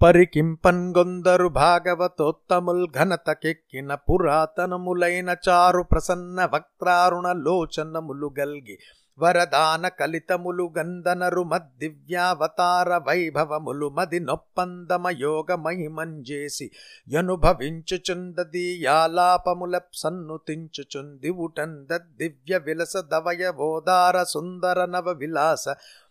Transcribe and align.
పరికింపన్గొందరు 0.00 1.48
భాగవతోత్తముల్ 1.56 2.84
ఘనతకెక్కిన 2.96 3.94
పురాతనములైన 4.04 5.34
చారు 5.46 5.82
ప్రసన్న 5.90 6.48
వక్త్రారుణ 6.52 7.32
లోచనములు 7.40 8.30
గల్గి 8.38 8.78
వరదాన 9.18 9.88
కలితములు 9.98 10.72
గంధనరు 10.76 11.44
మద్దివ్యావతార 11.44 13.02
వైభవములు 13.06 13.90
మది 13.90 14.20
నొప్పందమ 14.20 15.14
యోగ 15.20 15.56
మహిమంజేసి 15.56 16.72
యనుభవించుచుందీయాలాపముల 17.08 19.78
సన్నుతించుచుందివుటంద 19.94 21.90
దివ్య 22.18 22.58
విలస 22.58 22.96
దవయవోదార 23.12 24.26
సుందర 24.26 24.86
నవ 24.86 25.18
విలాస 25.18 25.68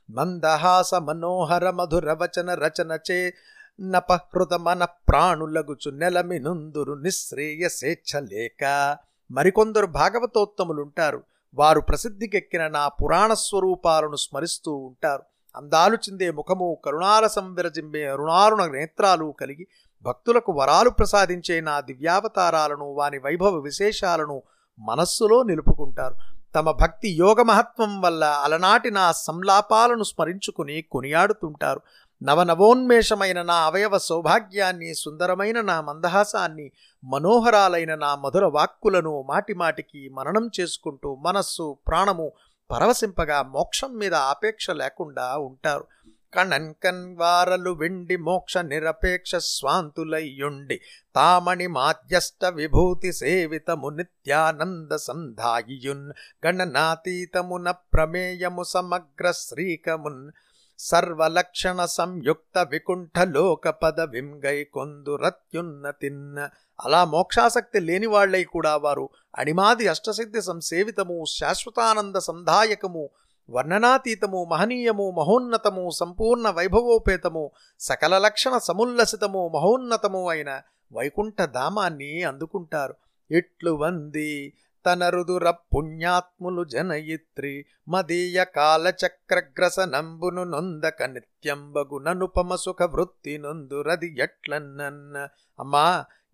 మందహాస 0.10 0.94
మనోహర 1.04 1.72
మధుర 1.72 2.18
వచన 2.22 2.54
రచన 2.62 2.98
చే 3.06 3.34
నపహృతమన 3.82 4.86
ప్రాణులగుచు 4.86 5.92
నెలమినుందురు 5.92 6.94
నిశ్రేయ 6.94 7.70
స్వేచ్ఛలేక 7.70 8.98
మరికొందరు 9.32 9.86
భాగవతోత్తములుంటారు. 9.86 11.24
వారు 11.56 11.80
ప్రసిద్ధికెక్కిన 11.80 12.68
నా 12.68 12.88
పురాణ 12.88 13.34
స్వరూపాలను 13.34 14.16
స్మరిస్తూ 14.16 14.76
ఉంటారు. 14.76 15.24
అందాలు 15.56 15.96
చిందే 15.96 16.32
ముఖము 16.32 16.78
కరుణారసం 16.86 17.54
విరజింబే 17.54 18.08
అరుణారుణ 18.08 18.66
నేత్రాలు 18.66 19.36
కలిగి 19.40 19.68
భక్తులకు 20.02 20.52
వరాలు 20.52 20.90
ప్రసాదించే 20.90 21.62
నా 21.62 21.80
దివ్యావతారాలను 21.80 22.86
వాని 22.86 23.18
వైభవ 23.18 23.58
విశేషాలను 23.58 24.44
మనస్సులో 24.80 25.44
నిలుపుకుంటారు. 25.44 26.16
తమ 26.56 26.72
భక్తి 26.72 27.10
యోగ 27.10 27.42
మహత్వం 27.42 28.02
వల్ల 28.02 28.24
అలనాటి 28.24 28.92
నా 28.92 29.12
సంలాపాలను 29.12 30.04
స్మరించుకుని 30.04 30.82
కొనియాడుతుంటారు. 30.82 31.82
నవనవోన్మేషమైన 32.24 33.42
నా 33.42 33.54
అవయవ 33.54 33.98
సౌభాగ్యాన్ని 33.98 34.96
సుందరమైన 34.96 35.62
నా 35.62 35.82
మందహాసాన్ని 35.82 36.72
మనోహరాలైన 37.04 37.96
నా 37.96 38.16
మధుర 38.16 38.46
వాక్కులను 38.46 39.22
మాటిమాటికి 39.22 40.10
మననం 40.10 40.52
చేసుకుంటూ 40.60 41.16
మనస్సు 41.16 41.78
ప్రాణము 41.88 42.32
పరవశింపగా 42.72 43.42
మోక్షం 43.42 43.94
మీద 43.94 44.16
ఆపేక్ష 44.16 44.70
లేకుండా 44.70 45.38
ఉంటారు. 45.38 45.88
కణన్ 46.34 47.18
వారలు 47.18 47.70
వెండి 47.70 48.18
మోక్ష 48.18 48.58
నిరపేక్ష 48.58 49.36
స్వాంతులయ్యుండి 49.36 50.80
తామణి 51.16 51.68
మాధ్యష్ట 51.68 52.46
విభూతి 52.46 53.14
సేవితము 53.14 53.90
నిత్యానంద 53.90 54.96
సంధాయియున్ 54.96 56.12
గణనాతీతమున 56.46 57.72
ప్రమేయము 57.72 58.64
సమగ్ర 58.64 59.32
శ్రీకమున్ 59.32 60.32
సర్వలక్షణ 60.80 61.86
సంయుక్త 61.86 62.58
వికుంఠలోక 62.72 63.68
పదవిం 63.70 64.28
వింగై 64.32 64.64
కొందురత్యున్నతిన్న 64.64 66.50
అలా 66.86 67.06
మోక్షాసక్తి 67.06 67.80
లేని 67.80 68.08
వాళ్ళై 68.08 68.44
కూడా 68.44 68.76
వారు 68.76 69.10
అణిమాది 69.38 69.88
అష్టసిద్ధి 69.88 70.42
సంసేవితము 70.42 71.26
శాశ్వతానంద 71.30 72.16
సంధాయకము 72.16 73.10
వర్ణనాతీతము 73.50 74.48
మహనీయము 74.52 75.12
మహోన్నతము 75.12 75.90
సంపూర్ణ 75.90 76.50
వైభవోపేతము 76.50 77.52
సకల 77.80 78.18
లక్షణ 78.18 78.58
సముల్లసితము 78.58 79.52
మహోన్నతము 79.56 80.30
అయిన 80.30 80.62
వైకుంఠ 80.94 81.42
ధామాన్ని 81.42 82.24
అందుకుంటారు. 82.24 82.96
ఇట్లు 83.32 83.72
వంది 83.72 84.54
తన 84.86 85.10
రుదుర 85.10 85.46
పుణ్యాత్ములు 85.74 86.64
జనయిత్రి 86.66 87.54
మదీయ 87.88 88.38
కాలచక్రగ్రసనంబును 88.56 90.44
నొందక 90.46 91.10
నిత్యంబగు 91.14 91.98
ననుపమ 92.00 92.56
సుఖ 92.58 92.82
వృత్తి 92.94 93.34
నొందురది 93.38 94.10
ఎట్లన్నన్న 94.20 95.16
అమ్మా 95.60 95.86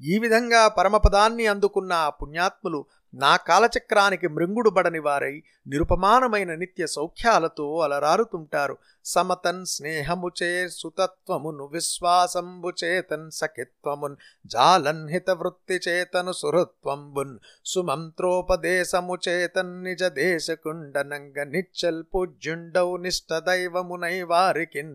ఈ 0.02 0.16
విధంగా 0.18 0.62
పరమపదాన్ని 0.78 1.46
అందుకున్న 1.48 1.92
ఆ 2.02 2.10
పుణ్యాత్ములు 2.18 2.80
నా 3.16 3.38
కాలచక్రానికి 3.38 4.28
మృంగుడుబడని 4.28 5.00
వారై 5.00 5.36
నిరుపమానమైన 5.68 6.52
నిత్య 6.56 6.86
సౌఖ్యాలతో 6.88 7.66
అలరారుతుంటారు. 7.78 8.76
సమతన్ 9.06 9.66
స్నేహముచే 9.66 10.50
సుతత్వమును 10.70 11.66
విశ్వాసంబు 11.66 12.72
చేతన్ 12.84 13.28
సఖిత్వమున్ 13.32 14.18
జాలన్ 14.46 15.04
హిత 15.10 15.30
వృత్తి 15.32 15.80
చేతను 15.88 16.32
సుహృత్వంబున్ 16.32 17.36
సుమంత్రోపదేశము 17.66 19.18
చేతన్ 19.28 19.84
నిజ 19.84 20.04
దేశకుండనంగ 20.20 21.38
నిచ్చల్ 21.46 22.04
పూజ్యుండౌ 22.14 22.90
నిష్ట 22.98 23.34
దైవమునై 23.48 24.18
వారికిన్ 24.22 24.94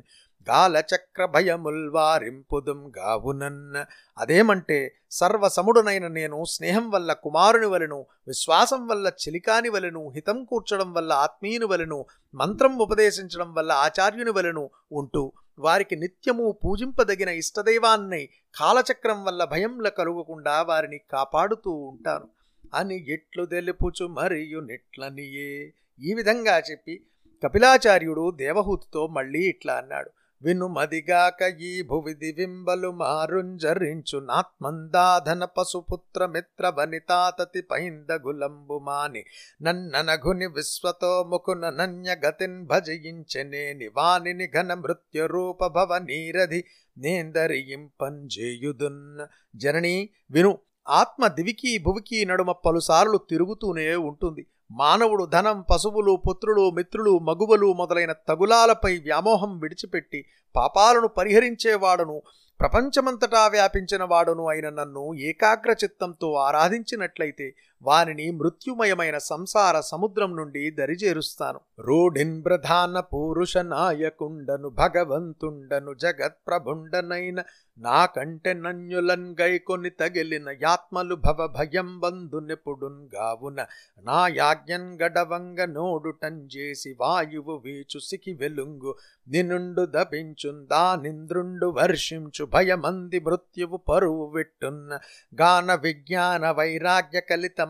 గాలచక్ర 0.49 1.25
భయముల్వారింపుదుం 1.25 2.93
గావునన్న 2.99 3.84
అదేమంటే 4.19 4.95
సర్వసముడునైన 5.11 6.06
నేను 6.06 6.45
స్నేహం 6.45 6.91
వల్ల 6.91 7.12
కుమారుని 7.12 7.67
వలెను 7.67 8.06
విశ్వాసం 8.27 8.87
వల్ల 8.87 9.09
చిలికాని 9.09 9.69
వలెను 9.69 10.09
హితం 10.09 10.45
కూర్చడం 10.45 10.93
వల్ల 10.93 11.12
ఆత్మీయుని 11.12 11.65
వలెను 11.65 12.06
మంత్రం 12.34 12.78
ఉపదేశించడం 12.78 13.55
వల్ల 13.55 13.73
ఆచార్యుని 13.73 14.31
వలెను 14.31 14.71
ఉంటూ 14.93 15.33
వారికి 15.59 15.97
నిత్యము 15.97 16.59
పూజింపదగిన 16.65 17.28
ఇష్టదైవాన్నై 17.28 18.28
కాలచక్రం 18.55 19.25
వల్ల 19.25 19.45
భయంల 19.45 19.89
కలుగకుండా 19.89 20.62
వారిని 20.62 20.99
కాపాడుతూ 20.99 21.71
ఉంటాను. 21.71 22.28
అని 22.75 23.12
ఎట్లు 23.12 23.47
తెలుపుచు 23.47 24.07
మరియు 24.07 24.61
నిట్లనియే. 24.61 25.72
ఈ 26.01 26.15
విధంగా 26.15 26.59
చెప్పి 26.59 27.07
కపిలాచార్యుడు 27.45 28.31
దేవహూతితో 28.31 29.07
మళ్ళీ 29.07 29.41
ఇట్లా 29.41 29.75
అన్నాడు. 29.75 30.11
వినుమదిగాక 30.43 31.56
ఈ 31.61 31.83
భువి 31.83 32.15
దివింబలు 32.15 32.93
మారుంజరించు 32.93 34.21
నాత్మందాధన 34.21 35.49
పశుపుత్ర 35.56 36.27
మిత్ర 36.27 36.69
వనితాతతి 36.69 37.62
పైందగులంబుమాని 37.62 39.25
నన్ననఘుని 39.62 40.47
విశ్వతో 40.47 41.23
ముకున 41.23 41.71
నన్య 41.71 42.17
గతిన్ 42.25 42.67
భజయించెనేని 42.67 43.91
వానిని 43.97 44.51
ఘన 44.51 44.75
మృత్యురూప 44.75 45.67
భవ 45.67 45.99
నీరధి 45.99 46.65
నేందరియింపంజేయుదున్న 46.97 49.27
జననీ 49.57 50.11
విను 50.31 50.59
ఆత్మ 50.93 51.28
దివికి 51.28 51.78
భువికి 51.78 52.25
నడుమ 52.25 52.55
పలుసార్లు 52.67 53.21
తిరుగుతూనే 53.31 53.97
ఉంటుంది. 54.11 54.47
మానవుడు 54.71 55.25
ధనం 55.27 55.65
పశువులు 55.71 56.13
పుత్రులు 56.29 56.71
మిత్రులు 56.71 57.19
మగువలు 57.19 57.73
మొదలైన 57.73 58.13
తగులాలపై 58.29 58.93
వ్యామోహం 58.99 59.59
విడిచిపెట్టి 59.59 60.21
పాపాలను 60.55 61.09
పరిహరించేవాడను 61.09 62.17
ప్రపంచమంతటా 62.61 63.47
వ్యాపించిన 63.47 64.03
వాడును 64.05 64.45
అయిన 64.49 64.69
నన్ను 64.71 65.05
ఏకాగ్ర 65.21 65.71
చిత్తంతో 65.85 66.33
ఆరాధించినట్లయితే 66.43 67.47
వానిని 67.83 68.27
మృత్యుమయమైన 68.33 69.17
సంసార 69.27 69.77
సముద్రం 69.87 70.31
నుండి 70.37 70.63
దరిజేరుస్తాను 70.79 71.61
రూఢిన్ 71.81 72.37
ప్రధాన 72.45 73.01
పురుష 73.13 73.55
నాయకుండను 73.71 74.71
భగవంతుండను 74.81 75.93
జగత్ప్రభుండనైన 76.03 77.41
నాకంటే 77.79 78.51
నన్యులన్ 78.57 79.29
గైకొని 79.35 79.91
తగిలిన 79.99 80.49
యాత్మలు 80.63 81.15
భవ 81.23 81.47
భయం 81.55 81.89
బంధునెపుడున్ 82.01 83.01
గావున 83.15 83.61
నా 84.05 84.19
యాజ్ఞన్ 84.35 84.91
గడవంగ 85.01 85.65
నోడుటంజేసి 85.73 86.93
వాయువు 87.01 87.55
వీచు 87.65 88.01
సికి 88.01 88.35
వెలుంగు 88.35 88.93
నినుండు 89.27 89.85
దపించున్ 89.95 90.61
దానింద్రుండు 90.67 91.69
వర్షించు 91.75 92.47
భయమంది 92.53 93.21
మృత్యువు 93.21 93.81
పరువు 93.89 94.27
విట్టున్న 94.35 94.99
గాన 95.33 95.75
విజ్ఞాన 95.83 96.45
వైరాగ్య 96.53 97.21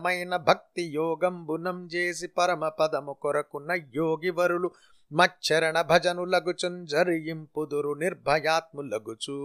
కలితమైన 0.01 0.35
భక్తి 0.47 0.83
యోగంబునం 0.99 1.77
చేసి 1.93 2.27
పరమ 2.37 2.63
పదము 2.79 3.13
కొరకున్న 3.23 3.71
యోగివరులు 3.95 4.69
మచ్చరణ 5.11 5.77
భజనులగుచున్ 5.81 6.79
జరింపుదురు 6.91 7.91
నిర్భయాత్ములగుచు. 8.03 9.37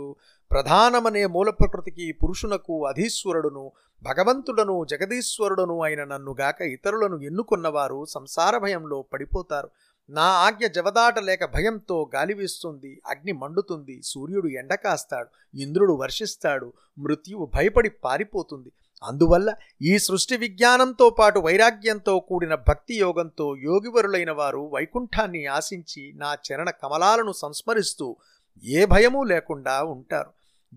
ప్రధానమనే 0.50 1.24
మూల 1.26 1.50
ప్రకృతికి 1.50 2.06
పురుషునకు 2.12 2.76
అధీశ్వరుడును 2.86 3.64
భగవంతుడను 4.02 4.76
జగదీశ్వరుడును 4.92 5.76
అయిన 5.82 6.04
నన్నుగాక 6.04 6.60
ఇతరులను 6.76 7.18
ఎన్నుకున్నవారు 7.28 8.00
సంసార 8.14 8.56
భయంలో 8.58 9.00
పడిపోతారు. 9.12 9.70
నా 10.10 10.26
ఆజ్ఞ 10.46 10.64
జవదాటలేక 10.66 11.44
భయంతో 11.54 11.96
గాలి 12.14 12.34
వీస్తుంది 12.34 12.90
అగ్ని 13.06 13.32
మండుతుంది 13.42 13.96
సూర్యుడు 14.04 14.48
ఎండ 14.60 14.72
కాస్తాడు 14.84 15.30
ఇంద్రుడు 15.54 15.94
వర్షిస్తాడు 16.02 16.68
మృత్యువు 16.98 17.46
భయపడి 17.54 17.90
పారిపోతుంది. 18.04 18.70
అందువల్ల 19.02 19.54
ఈ 19.82 19.98
సృష్టి 19.98 20.36
విజ్ఞానంతో 20.36 21.10
పాటు 21.10 21.38
వైరాగ్యంతో 21.38 22.20
కూడిన 22.20 22.54
భక్తి 22.54 22.94
యోగంతో 22.94 23.56
యోగివరులైన 23.56 24.30
వారు 24.30 24.70
వైకుంఠాన్ని 24.72 25.46
ఆశించి 25.46 26.12
నా 26.16 26.36
చరణ 26.46 26.70
కమలాలను 26.70 27.32
సంస్మరిస్తూ 27.32 28.16
ఏ 28.64 28.84
భయమూ 28.84 29.22
లేకుండా 29.24 29.82
ఉంటారు. 29.82 30.30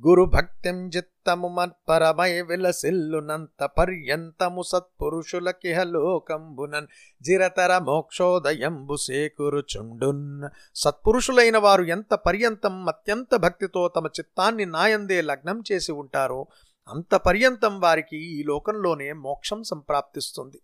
గురు 0.07 0.25
భక్తిం 0.25 0.89
చిత్తము 0.89 1.47
మత్పరమై 1.47 2.41
విలసిల్లునంత 2.41 3.63
పర్యంతము 3.63 4.61
సత్పురుషులకిహ 4.61 5.83
లోకంబునన్ 5.83 6.87
జిరతర 7.21 7.77
మోక్షోదయంబు 7.77 8.95
సేకురుచుండున్. 8.95 10.49
సత్పురుషులైన 10.75 11.57
వారు 11.57 11.83
ఎంత 11.83 12.13
పర్యంతం 12.13 12.89
అత్యంత 12.89 13.35
భక్తితో 13.35 13.87
తమ 13.87 14.07
చిత్తాన్ని 14.07 14.65
నాయందే 14.65 15.21
లగ్నం 15.21 15.63
చేసి 15.71 15.91
ఉంటారో 15.91 16.47
అంత 16.89 17.15
పర్యంతం 17.15 17.79
వారికి 17.79 18.17
ఈ 18.17 18.43
లోకంలోనే 18.43 19.13
మోక్షం 19.13 19.63
సంప్రాప్తిస్తుంది. 19.63 20.59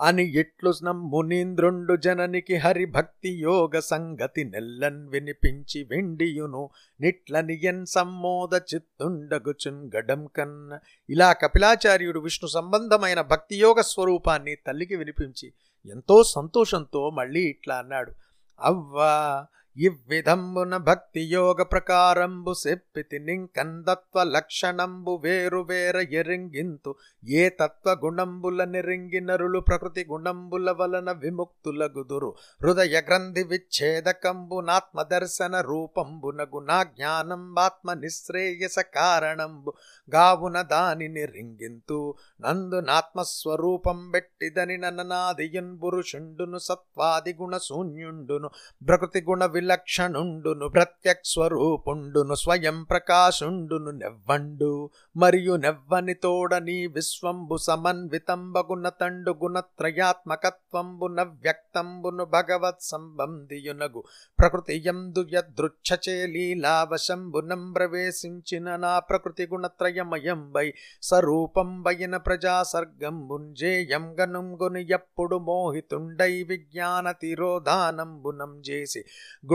అని 0.00 0.32
ఎట్లు 0.34 0.72
మునీంద్రుండు 0.90 1.96
జననికి 1.96 2.56
హరిభక్తి 2.56 3.28
యోగ 3.28 3.78
సంగతి 3.78 4.44
నెల్లన్ 4.44 5.08
వినిపించి 5.08 5.84
వెండియును 5.84 6.70
నిట్లనియన్ 7.00 7.86
సమ్మోద 7.86 8.60
చిత్తుండగుచున్ 8.74 9.90
గడం 9.96 10.26
కన్న 10.26 10.78
ఇలా 11.10 11.32
కపిలాచార్యుడు 11.32 12.20
విష్ణు 12.20 12.48
సంబంధమైన 12.48 13.20
భక్తి 13.20 13.56
యోగ 13.56 13.80
స్వరూపాన్ని 13.80 14.56
తల్లికి 14.66 14.96
వినిపించి 14.96 15.52
ఎంతో 15.86 16.22
సంతోషంతో 16.22 17.10
మళ్ళీ 17.10 17.40
ఇట్లా 17.40 17.76
అన్నాడు. 17.76 18.12
అవ్వా 18.60 19.46
ఇవ్విధంబున 19.76 20.76
భక్తి 20.76 21.20
యోగ 21.20 21.62
ప్రకారంబు 21.62 22.52
సెప్పితి 22.52 23.18
నింకందత్వ 23.18 24.22
లక్షణంబు 24.22 25.20
వేరు 25.22 25.58
వేర 25.58 25.96
ఎరింగింతు. 25.96 26.94
ఏ 27.28 27.48
తత్వ 27.48 27.96
గుణంబుల 28.04 28.64
నిరింగి 28.64 29.20
నరులు 29.20 29.58
ప్రకృతి 29.58 30.06
గుణంబుల 30.12 30.70
వలన 30.70 31.12
విముక్తులగుదురు. 31.12 32.34
హృదయ 32.62 33.02
గ్రంథి 33.08 33.42
విచ్ఛేదకంబు 33.42 34.60
నాత్మ 34.60 35.02
దర్శన 35.02 35.60
రూపంబునగు 35.60 36.58
నా 36.58 36.82
జ్ఞానంబాత్మ 36.82 37.92
నిశ్రేయస 37.92 38.78
కారణంబు 38.94 39.74
గావున 40.14 40.62
దానిని 40.62 41.24
రింగింతు. 41.24 42.14
నందు 42.40 42.80
నాత్మస్వరూపం 42.80 44.10
బెట్టిదని 44.10 44.78
నన్ననాదియున్ 44.78 45.78
పురుషుండును 45.82 46.58
సత్వాది 46.58 47.36
గుణ 47.42 47.56
శూన్యుండును 47.56 48.50
ప్రకృతి 48.88 49.20
గుణ 49.20 49.44
విలక్షణుండును 49.64 50.66
ప్రత్యక్స్వరూపుండును 50.68 52.34
స్వయం 52.34 52.78
ప్రకాశుండును 52.82 53.90
నెవ్వండు. 53.90 54.70
మరియు 55.16 55.54
నెవ్వని 55.56 56.14
తోడని 56.14 56.76
విశ్వంబు 56.86 57.56
సమన్వితంబగున 57.56 58.88
తండు 59.00 59.32
గుణత్రయాత్మకత్వంబున 59.42 61.22
వ్యక్తంబును 61.44 62.24
భగవత్ 62.34 62.82
సంబంధియునగు. 62.82 64.02
ప్రకృతి 64.38 64.76
యందు 64.86 65.24
యదృచ్ఛచే 65.34 66.16
లీలావశంబునం 66.26 67.64
ప్రవేశించిన 67.72 68.76
నా 68.76 68.92
ప్రకృతి 69.10 69.46
గుణత్రయమయంబై 69.52 70.66
స్వరూపంబైన 71.02 72.16
ప్రజా 72.26 72.56
సర్గంబుంజేయం 72.72 74.06
గనుంగుని 74.20 74.84
ఎప్పుడు 74.90 75.38
మోహితుండై 75.48 76.32
విజ్ఞాన 76.42 77.06
తిరోధానంబునం 77.22 78.54
చేసి 78.70 79.00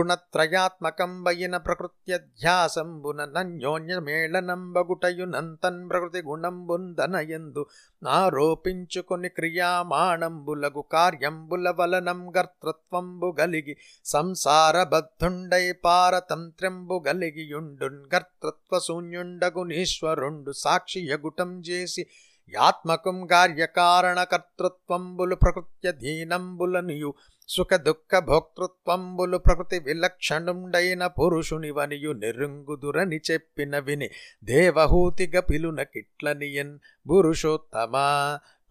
గుణత్రయాత్మకం 0.00 1.12
వయిన 1.24 1.56
ప్రకృత్యధ్యాసంబున 1.58 3.24
నన్యోన్యమేళనంబగుటయునంతన్ 3.34 5.80
ప్రకృతి 5.90 6.20
గుణంబుందనయందు 6.26 7.62
ఆరోపించుకొని 8.02 9.30
క్రియామాణంబులగు 9.30 10.82
కార్యంబుల 10.90 11.70
వలనం 11.78 12.20
గర్తృత్వంబు 12.36 13.30
గలిగి 13.40 13.74
సంసారబద్ధుండై 14.06 15.66
పారతంత్ర్యంబు 15.84 16.98
గలిగియుండున్ 17.06 18.00
గర్తృత్వ 18.14 18.80
శూన్యుండగునీశ్వరుండు 18.86 20.54
సాక్షియగుటం 20.62 21.52
చేసి 21.68 22.04
యాత్మకం 22.52 23.26
కార్యకారణకర్తృత్వంబులు 23.32 25.36
ప్రకృత్యధీనంబులనియు 25.36 27.14
సుఖ 27.48 27.72
దుఃఖ 27.86 28.18
భోక్తృత్వంబులు 28.26 29.38
ప్రకృతి 29.38 29.78
విలక్షణుండైన 29.78 31.06
పురుషునివనియు 31.16 32.12
నిరుంగుదురని 32.20 33.18
చెప్పిన 33.30 33.78
విని 33.78 34.08
దేవహూతిగ 34.44 35.40
పిలున 35.48 35.82
కిట్లనియన్ 35.92 36.78
పురుషోత్తమా 37.06 38.06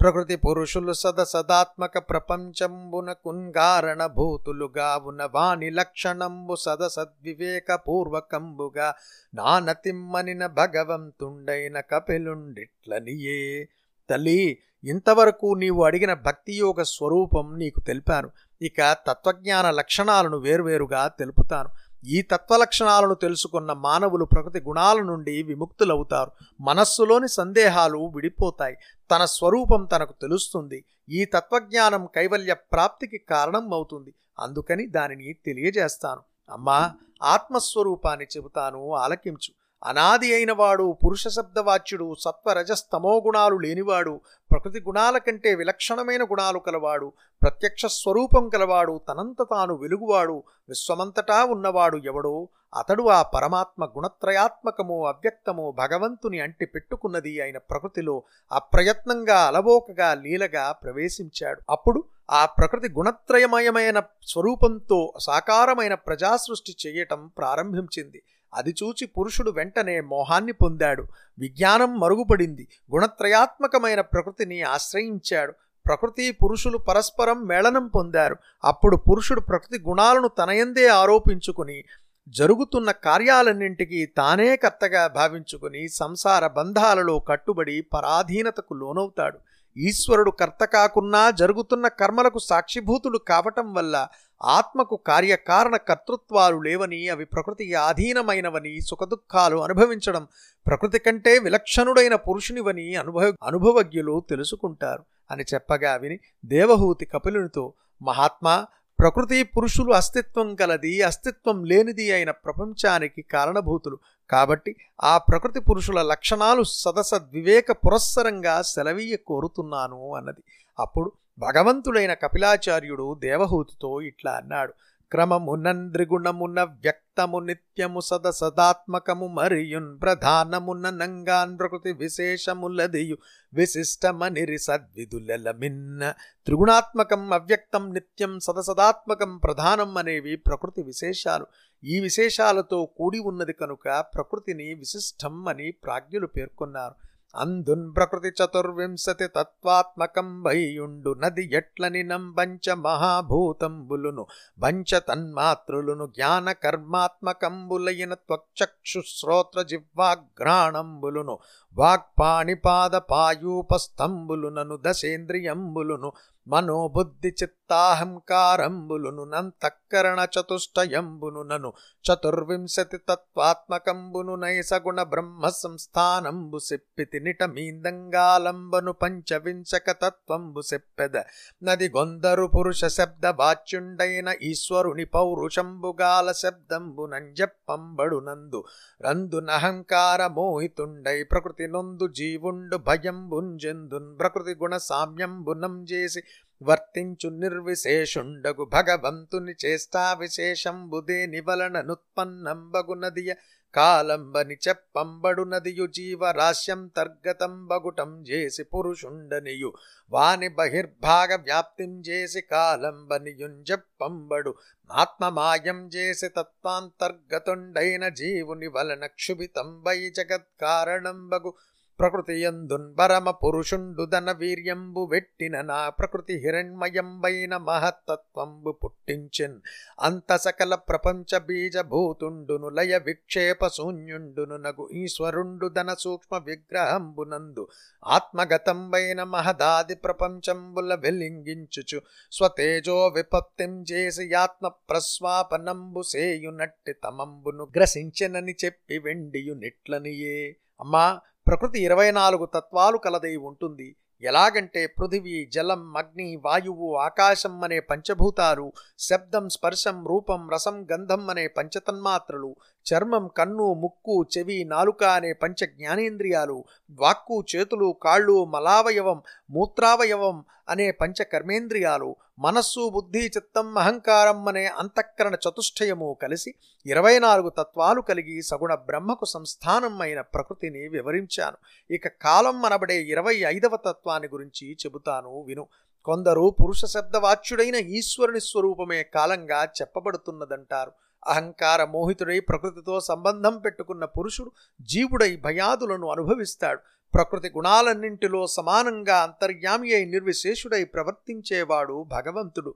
ప్రకృతి 0.01 0.35
పురుషులు 0.35 0.93
సద 0.93 1.23
సదాత్మక 1.23 1.97
ప్రపంచంబున 1.97 3.11
కుంగారణ 3.11 4.05
భూతులుగావున 4.05 5.29
వాని 5.35 5.69
లక్షణంబు 5.69 6.55
సద 6.55 6.87
సద్వివేక 6.87 7.75
పూర్వకంబుగా 7.75 8.93
నానతిమ్మనిన 9.35 10.45
భగవంతుండైన 10.45 11.79
కపిలుండిట్లనియే. 11.79 13.67
తల్లి 14.09 14.57
ఇంతవరకు 14.83 15.55
నీవు 15.57 15.83
అడిగిన 15.83 16.13
భక్తియోగ 16.13 16.81
స్వరూపం 16.81 17.59
నీకు 17.59 17.79
తెలిపాను. 17.79 18.29
ఇక 18.61 18.97
తత్వజ్ఞాన 19.07 19.69
లక్షణాలను 19.69 20.37
వేరువేరుగా 20.37 21.07
తెలుపుతాను. 21.07 21.69
ఈ 22.05 22.21
తత్వ 22.21 22.57
లక్షణాలను 22.57 23.13
తెలుసుకున్న 23.13 23.73
మానవులు 23.73 24.25
ప్రకృతి 24.25 24.59
గుణాల 24.59 25.01
నుండి 25.01 25.43
విముక్తులవుతారు. 25.43 26.31
మనస్సులోని 26.61 27.27
సందేహాలు 27.27 27.97
విడిపోతాయి. 27.97 28.77
తన 29.11 29.25
స్వరూపం 29.25 29.85
తనకు 29.85 30.13
తెలుస్తుంది. 30.21 30.83
ఈ 31.09 31.25
తత్వజ్ఞానం 31.25 32.07
కైవల్య 32.15 32.53
ప్రాప్తికి 32.53 33.17
కారణం 33.17 33.73
అవుతుంది. 33.73 34.13
అందుకని 34.39 34.87
దానిని 34.87 35.33
తెలియజేస్తాను. 35.33 36.21
అమ్మా 36.49 36.91
ఆత్మస్వరూపాన్ని 37.23 38.27
చెబుతాను 38.37 38.93
ఆలకించు. 38.93 39.58
అనాది 39.83 40.33
అయినవాడు 40.33 40.97
పురుష 41.05 41.27
శబ్దవాచ్యుడు 41.27 42.15
సత్వరజస్తమో 42.19 43.23
గుణాలు 43.25 43.55
లేనివాడు 43.55 44.21
ప్రకృతి 44.51 44.79
గుణాల 44.79 45.17
కంటే 45.17 45.55
విలక్షణమైన 45.55 46.23
గుణాలు 46.23 46.59
కలవాడు 46.59 47.11
ప్రత్యక్ష 47.41 47.85
స్వరూపం 47.85 48.49
కలవాడు 48.49 49.01
తనంత 49.09 49.41
తాను 49.41 49.73
వెలుగువాడు 49.73 50.43
విశ్వమంతటా 50.69 51.45
ఉన్నవాడు 51.45 51.97
ఎవడో 51.97 52.47
అతడు 52.77 53.03
ఆ 53.03 53.21
పరమాత్మ 53.21 53.85
గుణత్రయాత్మకము 53.85 55.07
అవ్యక్తము 55.07 55.71
భగవంతుని 55.77 56.39
అంటి 56.39 56.65
పెట్టుకున్నది 56.65 57.41
అయిన 57.41 57.57
ప్రకృతిలో 57.57 58.23
అప్రయత్నంగా 58.51 59.41
అలవోకగా 59.41 60.13
లీలగా 60.13 60.71
ప్రవేశించాడు. 60.71 61.61
అప్పుడు 61.69 62.03
ఆ 62.31 62.45
ప్రకృతి 62.45 62.89
గుణత్రయమయమైన 62.91 64.03
స్వరూపంతో 64.27 65.13
సాకారమైన 65.19 65.93
ప్రజాసృష్టి 65.93 66.75
చేయటం 66.87 67.31
ప్రారంభించింది. 67.37 68.21
అది 68.53 68.75
చూచి 68.83 69.07
పురుషుడు 69.07 69.51
వెంటనే 69.51 70.01
మోహాన్ని 70.01 70.51
పొందాడు. 70.51 71.07
విజ్ఞానం 71.39 71.99
మరుగుపడింది. 71.99 72.67
గుణత్రయాత్మకమైన 72.93 74.01
ప్రకృతిని 74.01 74.61
ఆశ్రయించాడు. 74.61 75.53
ప్రకృతి 75.85 76.31
పురుషులు 76.31 76.77
పరస్పరం 76.77 77.45
మేళనం 77.45 77.87
పొందారు. 77.87 78.37
అప్పుడు 78.63 78.97
పురుషుడు 78.97 79.39
ప్రకృతి 79.39 79.83
గుణాలను 79.83 80.27
తనయందే 80.27 80.87
ఆరోపించుకుని 80.87 81.83
జరుగుతున్న 82.27 82.91
కార్యాలన్నింటికీ 82.91 84.05
తానే 84.05 84.55
కర్తగా 84.55 85.07
భావించుకుని 85.07 85.89
సంసార 85.89 86.47
బంధాలలో 86.47 87.19
కట్టుబడి 87.19 87.81
పరాధీనతకు 87.81 88.73
లోనవుతాడు. 88.73 89.39
ఈశ్వరుడు 89.77 90.31
కర్త 90.31 90.65
కాకున్నా 90.65 91.31
జరుగుతున్న 91.31 91.87
కర్మలకు 91.87 92.39
సాక్షిభూతులు 92.39 93.17
కావటం 93.17 93.73
వల్ల 93.73 94.07
ఆత్మకు 94.43 94.95
కార్యకారణ 95.07 95.75
కర్తృత్వాలు 95.75 96.57
లేవని 96.57 97.09
అవి 97.09 97.25
ప్రకృతికి 97.25 97.73
ఆధీనమైనవని 97.73 98.81
సుఖదుఖాలు 98.81 99.57
అనుభవించడం 99.57 100.27
ప్రకృతి 100.67 100.99
కంటే 100.99 101.39
విలక్షణుడైన 101.39 102.15
పురుషునివని 102.15 102.95
అనుభవ 102.95 103.33
అనుభవజ్ఞులు 103.43 104.23
తెలుసుకుంటారు. 104.29 105.03
అని 105.31 105.43
చెప్పగా 105.53 105.95
విని 105.95 106.19
దేవహూతి 106.45 107.05
కపిలునితో 107.05 107.73
మహాత్మా 108.01 108.67
ప్రకృతి 108.99 109.43
పురుషులు 109.43 109.93
అస్తిత్వం 109.93 110.55
కలది 110.55 111.01
అస్తిత్వం 111.01 111.63
లేనిది 111.63 112.11
అయిన 112.11 112.31
ప్రపంచానికి 112.31 113.21
కారణభూతులు. 113.21 113.97
కాబట్టి 114.29 114.75
ఆ 115.03 115.17
ప్రకృతి 115.17 115.59
పురుషుల 115.59 116.01
లక్షణాలు 116.01 116.63
సదసద్వివేక 116.63 117.71
పురస్సరంగా 117.71 118.61
సెలవీయ 118.61 119.15
కోరుతున్నాను 119.15 120.15
అన్నది. 120.15 120.43
అప్పుడు 120.79 121.11
భగవంతుడైన 121.39 122.13
కపిలాచార్యుడు 122.13 123.15
దేవహూతితో 123.19 124.01
ఇట్లా 124.01 124.31
అన్నాడు. 124.31 124.73
క్రమమునంద్రిగుణమున 125.11 126.63
వ్యక్తము 126.63 127.39
నిత్యము 127.39 127.99
సద 127.99 128.29
సదాత్మకము 128.29 129.27
మరియున్ 129.27 130.01
ప్రధానమున 130.01 130.89
నంగాన్ 130.89 131.59
ప్రకృతి 131.59 131.93
విశేషములదియు 131.93 133.17
విశిష్టమనిరి 133.53 134.57
సద్విదులెలమిన్న 134.57 136.13
త్రిగుణాత్మకం 136.45 137.33
అవ్యక్తం 137.33 137.93
నిత్యం 137.93 138.39
సదసదాత్మకం 138.39 139.37
ప్రధానం 139.37 139.97
అనేవి 139.97 140.35
ప్రకృతి 140.35 140.83
విశేషాలు. 140.83 141.47
ఈ 141.83 141.99
విశేషాలతో 141.99 142.85
కూడి 142.85 143.19
ఉన్నది 143.19 143.53
కనుక 143.53 144.05
ప్రకృతిని 144.15 144.73
విశిష్టం 144.73 145.47
అని 145.47 145.71
ప్రాజ్ఞులు 145.71 146.27
పేర్కొన్నారు. 146.27 147.08
అందున్ 147.35 147.83
ప్రకృతి 147.95 148.29
చతుర్వింశతి 148.37 149.27
తత్వాత్మకం 149.35 150.29
వైయుండు 150.43 151.11
నది 151.19 151.43
ఎట్లని 151.51 152.01
నంబంచ 152.03 152.75
మహాభూతంబులును 152.79 154.23
బంచ 154.59 154.99
తన్మాతృలును 155.07 156.05
జ్ఞాన 156.15 156.51
కర్మాత్మకంబులైన 156.63 158.13
త్వక్చక్షుశ్రోత్ర 158.23 159.61
జిహ్వాఘ్రాణంబులును 159.69 161.35
వాక్పాణిపాద 161.75 162.95
పాయూపస్తంబులునను 163.11 164.77
దశేంద్రియంబులును 164.83 166.11
మనోబుద్ధి 166.49 167.31
చిత్తాహంకారంబులును 167.39 169.23
నంతఃకరణ 169.25 170.19
చతుష్టయంబును 170.33 171.41
నను 171.43 171.69
చతుర్వింశతి 172.05 172.99
తత్వాత్మకంబును 173.09 174.35
నైసగుణ 174.35 174.99
బ్రహ్మ 175.03 175.49
సంస్థానంబు 175.57 176.59
సెప్పితి 176.59 177.19
నిటమీందంగాలంబను 177.19 178.93
పంచవింశక 178.93 179.87
తత్వంబు 180.01 180.61
సెప్పెద. 180.61 181.15
నది 181.63 181.87
గొందరు 181.89 182.45
పురుష 182.47 182.81
శబ్ద 182.89 183.25
వాచ్యుండైన 183.39 184.29
ఈశ్వరుని 184.41 185.05
పౌరుషంబుగాల 185.13 186.31
శబ్దంబు 186.41 187.05
నంజప్పంబడు 187.05 188.19
నందు 188.19 188.61
రందునహంకార 189.01 190.21
మోహితుండై 190.37 191.17
ప్రకృతి 191.23 191.67
నొందు 191.67 192.07
జీవుండు 192.13 192.77
భయంబుంజెందున్ 192.87 194.09
ప్రకృతి 194.19 194.55
గుణ 194.55 194.73
సామ్యంబునం 194.87 195.75
చేసి 195.91 196.21
వర్తించు 196.61 197.29
నిర్విశేషుండగు 197.29 198.65
భగవంతుని 198.65 199.53
చేష్టా 199.65 200.13
విశేషంబుదే 200.13 201.25
నివలన 201.25 201.81
నుత్పన్నంబగునదియ 201.81 203.33
కాలంబని 203.75 204.57
చెప్పంబడు 204.67 205.43
నదియు 205.43 205.87
జీవరాశ్యం 205.87 206.87
తర్గతం 206.87 207.67
బగుటం 207.67 208.21
చేసి 208.21 208.63
పురుషుండనియు. 208.63 209.73
వాని 210.11 210.47
బహిర్భాగ 210.47 211.35
వ్యాప్తిం 211.35 212.01
చేసి 212.01 212.41
కాలంబనియుం 212.41 213.63
చెప్పంబడు. 213.71 214.55
ఆత్మమాయం 214.91 215.87
చేసి 215.87 216.27
తత్వాంతర్గతుండైన 216.27 218.07
జీవుని 218.07 218.67
వలన 218.67 219.05
క్షుభితంబై 219.05 220.09
జగత్కారణంబగు 220.09 221.53
ప్రకృతి 221.99 222.35
ఎందున్బరమ 222.41 223.29
పురుషుండు 223.41 224.03
ధన 224.05 224.31
వీర్యంబు 224.31 225.01
వెట్టిన 225.11 225.55
నా 225.61 225.79
ప్రకృతి 225.89 226.35
హిరణ్మయంబైన 226.43 227.53
మహత్తత్వంబు 227.67 228.71
పుట్టించిన్. 228.81 229.57
అంత 229.99 230.37
సకల 230.37 230.75
ప్రపంచ 230.89 231.39
బీజభూతుండును 231.39 232.69
లయ 232.69 232.93
విక్షేప 233.05 233.67
శూన్యుండును 233.67 234.57
నగు 234.57 234.85
ఈశ్వరుండు 234.93 235.69
ధన 235.69 235.89
సూక్ష్మ 235.99 236.37
విగ్రహంబునందు 236.45 237.65
ఆత్మగతంబైన 238.03 239.23
మహదాది 239.33 239.97
ప్రపంచంబుల 240.03 240.93
వెలింగించుచు 241.03 241.99
స్వతేజో 242.31 242.97
విపత్తిం 243.09 243.73
చేసి 243.91 244.27
ఆత్మ 244.35 244.67
ప్రస్వాపనంబు 244.89 246.03
సేయునట్టి 246.11 246.95
తమంబును 247.03 247.65
గ్రసించెనని 247.77 248.55
చెప్పి 248.65 248.97
వెండియు 248.99 249.55
నిట్లనియే 249.55 250.39
అమ్మా 250.81 251.05
ప్రకృతి 251.49 251.79
ఇరవై 251.79 252.11
నాలుగు 252.11 252.45
తత్వాలు 252.45 252.97
కలదై 252.97 253.35
ఉంటుంది. 253.35 253.87
ఎలాగంటే 254.23 254.81
పృథివీ 254.87 255.37
జలం 255.45 255.83
అగ్ని 255.97 256.35
వాయువు 256.35 256.87
ఆకాశం 256.97 257.63
అనే 257.63 257.79
పంచభూతాలు 257.79 258.65
శబ్దం 258.99 259.49
స్పర్శం 259.49 259.97
రూపం 260.07 260.41
రసం 260.49 260.77
గంధం 260.91 261.23
అనే 261.29 261.45
పంచతన్మాత్రలు 261.47 262.51
చర్మం 262.85 263.25
కన్ను 263.37 263.67
ముక్కు 263.73 264.25
చెవి 264.37 264.63
నాలుక 264.63 265.03
అనే 265.03 265.33
పంచ 265.33 265.65
జ్ఞానేంద్రియాలు 265.65 266.57
వాక్కు 266.99 267.45
చేతులు 267.55 267.95
కాళ్ళు 268.03 268.45
మలావయవం 268.45 269.21
మూత్రావయవం 269.51 270.37
అనే 270.69 270.91
పంచ 270.91 271.23
కర్మేంద్రియాలు 271.23 272.09
మనస్సు 272.39 272.89
బుద్ధి 272.89 273.19
చిత్తం 273.19 273.77
అహంకారం 273.77 274.47
అనే 274.47 274.65
అంతఃకరణ 274.65 275.33
చతుష్టయము 275.33 276.17
కలిసి 276.21 276.53
ఇరవై 276.85 277.19
నాలుగు 277.19 277.49
తత్వాలు 277.49 278.01
కలిగి 278.01 278.41
సగుణ 278.41 278.75
బ్రహ్మకు 278.75 279.25
సంస్థానం 279.25 280.01
అయిన 280.01 280.21
ప్రకృతిని 280.21 280.87
వివరించాను. 280.87 281.57
ఇక 281.93 282.07
కాలం 282.07 282.65
అనబడే 282.65 283.01
ఇరవై 283.03 283.35
ఐదవ 283.35 283.75
తత్వాన్ని 283.75 284.29
గురించి 284.29 284.71
చెబుతాను 284.71 285.41
విను. 285.41 285.67
కొందరు 286.05 286.55
పురుష 286.63 286.85
శబ్దవాచ్యుడైన 286.85 287.75
ఈశ్వరుని 287.75 288.39
స్వరూపమే 288.39 289.03
కాలంగా 289.03 289.63
చెప్పబడుతున్నదంటారు. 289.63 290.91
అహంకార 291.27 291.83
మోహితుడై 291.83 292.39
ప్రకృతితో 292.39 292.99
సంబంధం 292.99 293.57
పెట్టుకున్న 293.57 294.05
పురుషుడు 294.05 294.51
జీవుడై 294.81 295.35
భయాదులను 295.35 296.07
అనుభవిస్తాడు. 296.11 296.79
ప్రకృతి 297.13 297.49
గుణాలన్నింటిలో 297.49 298.47
సమానంగా 298.47 299.17
అంతర్యామి 299.17 299.93
అయి 299.93 300.05
నిర్విశేషుడై 300.05 300.83
ప్రవర్తించేవాడు 300.83 302.03
భగవంతుడు. 302.03 302.75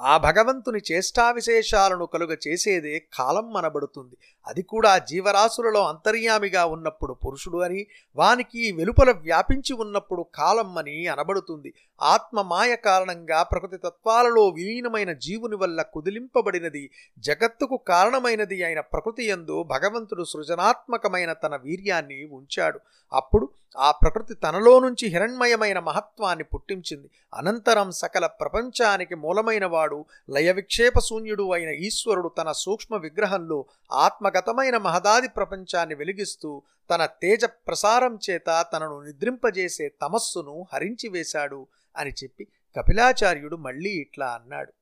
ఆ 0.00 0.16
భగవంతుని 0.16 0.80
చేష్టా 0.92 1.30
విశేషాలను 1.30 2.06
కలుగ 2.06 2.36
చేసేదే 2.48 3.08
కాలం 3.12 3.56
అనబడుతుంది. 3.56 4.16
అది 4.46 4.62
కూడా 4.62 4.98
జీవరాశులలో 4.98 5.88
అంతర్యామిగా 5.88 6.64
ఉన్నప్పుడు 6.64 7.12
పురుషుడు 7.12 7.58
అని 7.58 7.86
వానికి 8.16 8.72
వెలుపల 8.72 9.10
వ్యాపించి 9.10 9.72
ఉన్నప్పుడు 9.72 10.26
కాలం 10.34 10.78
అని 10.78 11.06
అనబడుతుంది. 11.06 11.74
ఆత్మ 12.02 12.42
మాయ 12.42 12.76
కారణంగా 12.76 13.42
ప్రకృతి 13.42 13.76
తత్వాలలో 13.76 14.48
విలీనమైన 14.48 15.12
జీవుని 15.12 15.56
వల్ల 15.56 15.82
కుదిలింపబడినది 15.82 16.90
జగత్తుకు 17.18 17.76
కారణమైనది 17.76 18.64
అయిన 18.64 18.80
ప్రకృతి 18.80 19.28
యందు 19.28 19.62
భగవంతుడు 19.62 20.24
సృజనాత్మకమైన 20.24 21.32
తన 21.32 21.56
వీర్యాన్ని 21.56 22.24
ఉంచాడు. 22.24 22.80
అప్పుడు 23.12 23.48
ఆ 23.78 23.90
ప్రకృతి 23.90 24.34
తనలో 24.34 24.80
నుంచి 24.80 25.08
హిరణ్మయమైన 25.08 25.78
మహత్వాన్ని 25.78 26.44
పుట్టించింది. 26.44 27.10
అనంతరం 27.34 27.90
సకల 27.90 28.26
ప్రపంచానికి 28.26 29.14
మూలమైనవాడు 29.14 30.04
లయ 30.30 30.52
విక్షేప 30.52 30.98
శూన్యుడు 30.98 31.52
అయిన 31.52 31.68
ఈశ్వరుడు 31.68 32.28
తన 32.28 32.52
సూక్ష్మ 32.52 32.96
విగ్రహంలో 32.96 33.64
ఆత్మగతమైన 34.40 34.76
మహదాది 34.76 35.28
ప్రపంచాన్ని 35.28 35.94
వెలిగిస్తూ 35.94 36.62
తన 36.90 37.02
తేజ 37.22 37.44
ప్రసారం 37.44 38.18
చేత 38.26 38.48
తనను 38.72 38.96
నిద్రింపజేసే 39.00 39.86
తమస్సును 40.02 40.54
హరించి 40.72 41.08
వేశాడు 41.08 41.60
అని 41.96 42.12
చెప్పి 42.20 42.44
కపిలాచార్యుడు 42.76 43.56
మళ్ళీ 43.56 43.90
ఇట్లా 43.90 44.28
అన్నాడు. 44.28 44.72